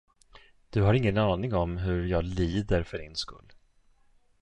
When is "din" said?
2.97-3.15